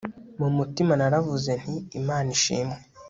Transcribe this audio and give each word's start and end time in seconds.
mu 0.39 0.49
mutima 0.57 0.91
naravuze 0.99 1.51
nti 1.61 1.75
Imana 1.99 2.27
ishimwe 2.37 2.77